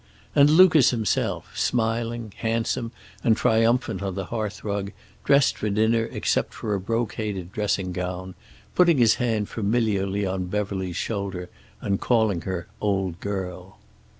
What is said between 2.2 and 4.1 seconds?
handsome and triumphant